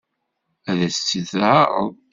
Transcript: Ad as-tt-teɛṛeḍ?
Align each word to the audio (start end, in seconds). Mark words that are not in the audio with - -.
Ad 0.69 0.79
as-tt-teɛṛeḍ? 0.87 1.73